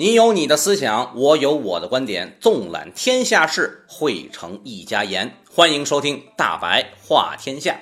[0.00, 5.30] 你有你的思想，我有我的观点，纵览天下事，汇成一家言。
[5.54, 7.78] 欢迎收听大白话天下。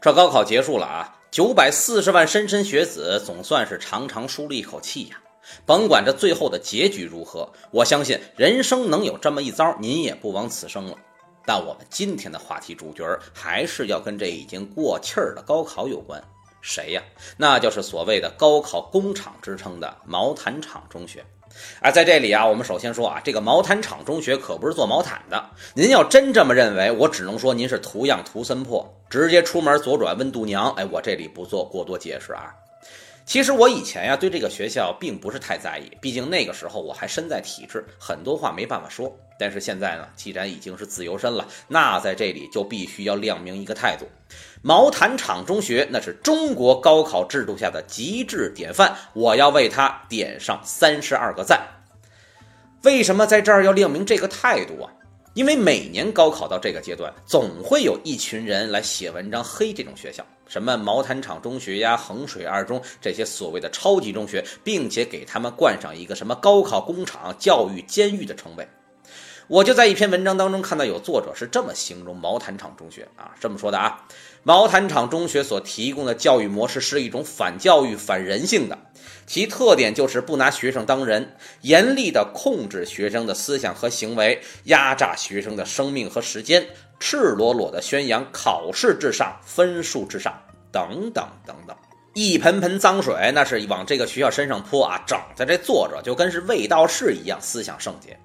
[0.00, 5.20] 这高考结束了啊，九百四十万莘莘学子总算是长长舒了一口气呀。
[5.66, 10.96] 甭管这最后的结局如何，我相信人生能有这么一遭，您也不枉此生了。
[11.44, 16.18] 但我们今天的话题主角还是要跟这已经过气儿的高考有关。
[16.68, 17.02] 谁呀？
[17.36, 21.24] 那就是所谓的高考工厂之称的毛毯厂中学。
[21.80, 25.42] 啊，在这里啊，我们首先说啊，这个毛毯厂中学可不是做毛毯的。
[25.74, 30.72] 您要真这么认为，我只能说您是图样图森破，直接出门左转问度娘。
[30.72, 32.52] 哎，我这里不做过多解释啊。
[33.26, 39.14] 其实我以前呀，对这个学校并不是太在意，毕竟那个时候我还身在体制，很多话没办法说。
[39.36, 44.06] 但是现在呢，既然已经是自由身了，那在这里就必须要亮明一个态度：
[44.62, 51.60] 毛坦厂中学那是中国高考制度下的极致典范，我要为他点上三十二个赞。
[52.82, 54.90] 为什么在这儿要亮明这个态度啊？
[55.34, 68.66] 因为每年高考到这个阶段，总会有一群人来写文章黑这种学校，什么毛坦厂中学呀、衡水二中这些所谓的超级中学，并且给他们冠上一个什么高考工厂、教育监狱的称谓。
[69.48, 74.04] 我就在一篇文章当中看到有作者是这么形容毛坦厂中学啊，这么说的啊，
[74.42, 78.76] 毛坦厂中学所提供的教育模式是一种反教育、反人性的，
[79.24, 86.66] 其特点就是不拿学生当人，严厉的控制学生的思想和行为，压榨学生的生命和时间，
[86.98, 90.32] 赤裸裸的宣扬考试至上、分数至上
[90.72, 91.76] 等等等等，
[92.14, 98.18] 一盆盆脏水那是往这个学校身上泼啊，整的这作者就跟是卫道士一样，思想圣洁。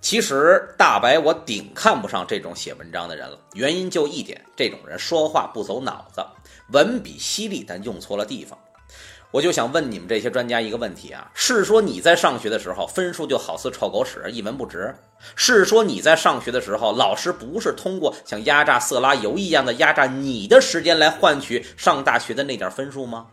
[0.00, 6.24] 其实大白我顶看不上这种写文章的人了，原因就一点，这种人说话不走脑子，
[6.72, 8.58] 文笔犀利，但用错了地方。
[9.30, 14.94] 我就想问你们这些专家一个问题啊：是说你在上学的时候分数就好似臭狗屎，一文不值？
[15.36, 23.26] 是说你在上学的时候，老师不是通过像压榨色拉油一样的压榨你的时间来换取上大学的那点分数吗？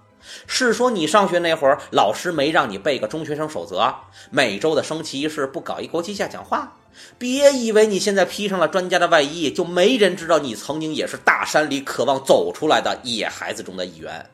[0.46, 3.96] 是说你上学那会儿，老师没让你背个中学生守则，
[4.32, 6.74] 每周的升旗仪式不搞一国旗下讲话？
[7.18, 14.30] 别以为你现在披上了专家的外衣，就没人知道你曾经也是大山里渴望走出来的野孩子中的一员。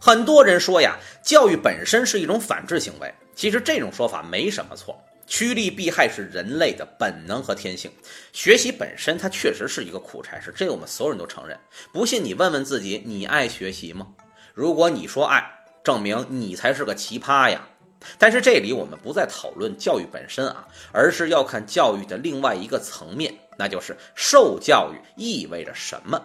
[0.00, 4.98] 很多人说呀，教育本身是一种反制行为，其实这种说法没什么错。
[5.26, 7.90] 趋利避害是人类的本能和天性，
[8.32, 11.58] 学习本身它确实是一个苦差事，这我们所有人都承认。
[11.92, 14.06] 不信你问问自己，你爱学习吗？
[14.54, 15.44] 如果你说爱，
[15.84, 17.68] 证明你才是个奇葩呀！
[18.16, 26.18] 但是这里我们不再讨论教育本身啊，而是要看教育的另外一个层面，那就是受教育意味着什么。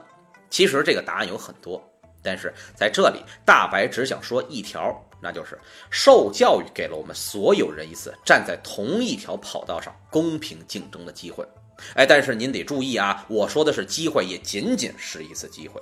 [0.50, 1.84] 其实这个答案有很多，
[2.24, 11.46] 但是在这里大白只想说一条，那就是受教育给了我们所有人一次站在同一条跑道上公平竞争的机会。
[11.96, 15.82] 哎，但是您得注意啊，我说的是机会，也仅仅是一次机会。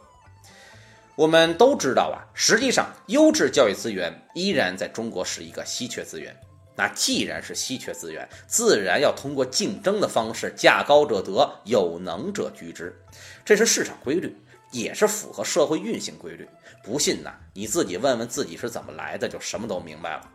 [1.15, 6.35] 我们都知道啊，实际上优质教育资源依然在中国是一个稀缺资源。
[6.73, 12.97] 那既然是稀缺资源，自然要通过竞争的方式，价高者得，有能者居之，
[13.43, 14.35] 这是市场规律，
[14.71, 16.47] 也是符合社会运行规律。
[16.83, 20.29] 不信呐，你自己问问自己是怎么来的，就什么都明白了。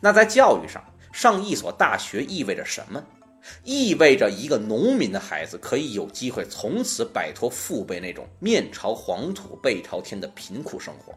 [0.00, 3.02] 那在教育上，上一所大学意味着什么？
[3.64, 11.14] 意味着一个农民的孩子可以有机会从此摆脱父辈那种面朝黄土背朝天的贫苦生活，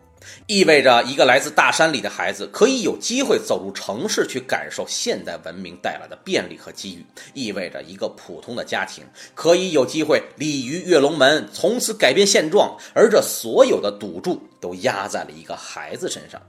[0.48, 9.04] 意味着一个来自大山里的孩子可以有机会走入城市去感受现代文明带来的便利和机遇，意味着一个普通的家庭
[9.34, 16.42] 可以有机会鲤鱼跃龙门，从此改变现状，而这所有的赌注都压在了一个孩子身上。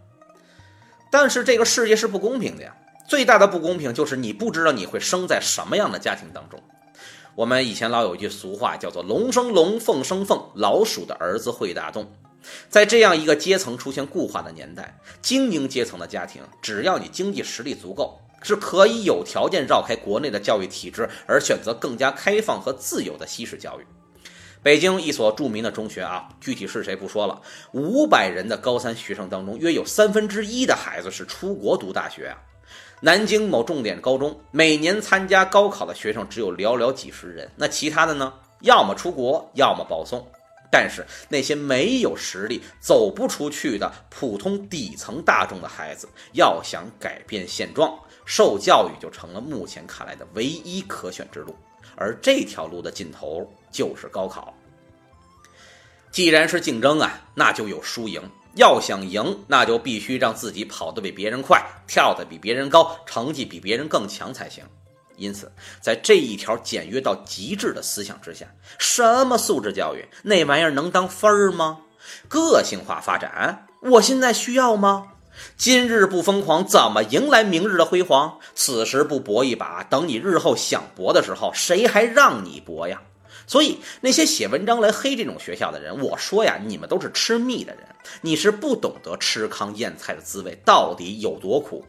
[1.10, 2.74] 但是这个世界是不公平的呀。
[3.06, 6.58] 最大的不公平就是你不知道你会生在什么样的家庭当中。
[7.34, 12.10] 我们以前老有一句俗话叫做“龙生龙，凤生凤，老鼠的儿子会打洞”。
[12.68, 23.86] 在这样一个阶层出现固化的年代，精英阶层的家庭，只要你经济实力足够，是可以有条件绕开国内的教育体制，而选择更加开放和自由的西式教育。
[24.62, 27.42] 北京一所著名的中学啊，具体是谁不说了，
[27.72, 32.38] 五百人的高三学生当中，约有三分之一的孩子是出国读大学啊。
[33.04, 38.32] 南京某重点高中每年参加高考的学生只有寥寥几十人，那其他的呢？
[38.60, 40.26] 要么出国，要么保送。
[40.70, 51.54] 但是那些没有实力、走不出去的普通底层大众的孩子，要想改变现状，受教育就成了目前看来的唯一可选之路。
[51.96, 54.54] 而这条路的尽头就是高考。
[56.10, 58.22] 既然是竞争啊，那就有输赢。
[58.54, 64.64] 要想赢，那就必须让自己跑得比别人快，跳得比别人高，成绩比别人更强才行。
[65.16, 68.46] 因此，在这一条简约到极致的思想之下，
[68.78, 71.78] 什么素质教育那玩意儿能当分儿吗？
[72.28, 75.08] 个性化发展，我现在需要吗？
[75.56, 78.38] 今日不疯狂，怎么迎来明日的辉煌？
[78.54, 83.02] 此时不搏一把，等你日后想搏的时候，谁还让你搏呀？
[83.46, 87.84] 所以那些写文章来黑这种学校的人，我说呀，你们都是吃蜜的人，
[88.22, 91.84] 你是不懂得吃糠咽菜的滋味到底有多苦。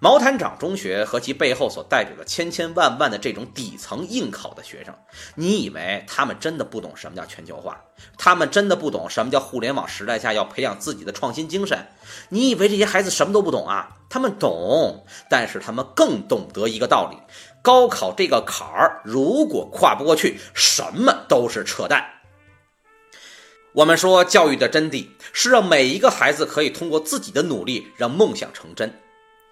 [0.00, 4.94] 毛坦厂中学和其背后所代表的千千万万的这种底层应考的学生，
[5.34, 7.82] 你以为他们真的不懂什么叫全球化？
[8.16, 11.88] 他们真的不懂什么叫互联网时代下要培养自己的创新精神？
[12.28, 13.96] 你以为这些孩子什么都不懂啊？
[14.08, 17.18] 他们懂，但是他们更懂得一个道理：
[17.62, 22.04] 高考这个坎儿，如果跨不过去，什么都是扯淡。
[23.72, 28.92] 我们说，教育的真谛是让每一个孩子可以通过自己的努力让梦想成真。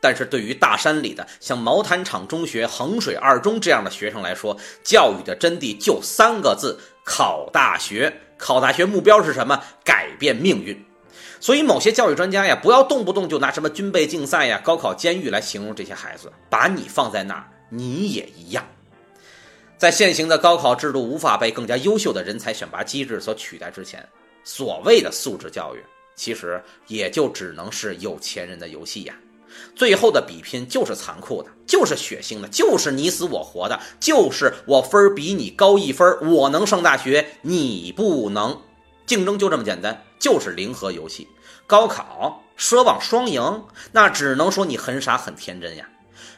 [0.00, 8.12] 但是对于大山里的像毛坦厂中学、衡水二中这样的学生来说，教育的真谛就三个字：考大学。
[8.38, 9.62] 考大学目标是什么？
[9.82, 10.84] 改变命运。
[11.40, 16.32] 所以某些教育专家呀，不要动不动就拿什么军备竞赛呀、高考监狱来形容这些孩子。
[16.50, 18.66] 把你放在那儿，你也一样。
[19.78, 24.06] 在现行的高考制度无法被更加优秀的人才选拔机制所取代之前，
[24.42, 25.84] 所谓的素质教育，
[26.14, 29.14] 其实也就只能是有钱人的游戏呀。
[29.74, 38.58] 最后的比拼就是残酷的，就是血腥的，就是你死我活的，就是我分比你高一分，我能上大学，你不能。
[39.06, 41.28] 竞争就这么简单，就是零和游戏。
[41.66, 45.88] 高考奢望双赢，那只能说你很傻很天真呀。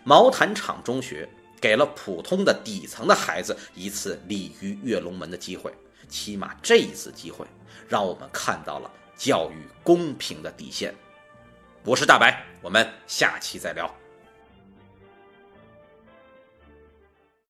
[0.05, 1.29] 毛坦厂中学
[1.61, 5.73] 给了普通的底层的孩子一次鲤鱼跃龙门的机会，
[6.09, 7.47] 起码这一次机会
[7.89, 10.95] 让我们看到了教育公平的底线。
[11.85, 13.93] 我是大白，我们下期再聊。